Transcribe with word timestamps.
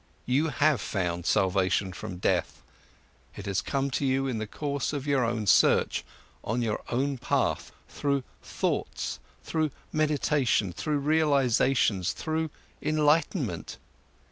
You 0.25 0.47
have 0.47 0.81
found 0.81 1.27
salvation 1.27 1.93
from 1.93 2.17
death. 2.17 2.63
It 3.35 3.45
has 3.45 3.61
come 3.61 3.91
to 3.91 4.03
you 4.03 4.25
in 4.25 4.39
the 4.39 4.47
course 4.47 4.93
of 4.93 5.05
your 5.05 5.23
own 5.23 5.45
search, 5.45 6.03
on 6.43 6.63
your 6.63 6.81
own 6.89 7.19
path, 7.19 7.71
through 7.87 8.23
thoughts, 8.41 9.19
through 9.43 9.69
meditation, 9.93 10.73
through 10.73 10.97
realizations, 10.97 12.13
through 12.13 12.49
enlightenment. 12.81 13.77